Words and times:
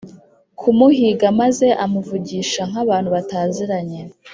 kumuhiga 0.59 1.27
maze 1.39 1.67
amuvugisha 1.83 2.61
nkabantu 2.69 3.09
bataziranye 3.15 4.01